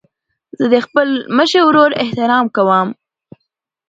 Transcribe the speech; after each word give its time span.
زه 0.61 0.65
د 0.73 0.75
خپل 0.85 1.07
مشر 1.37 1.61
ورور 1.65 1.91
احترام 2.03 2.45
کوم. 2.55 2.87